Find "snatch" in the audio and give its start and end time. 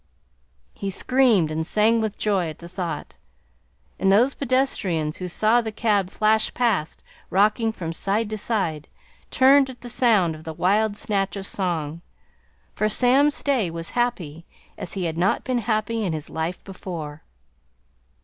10.97-11.35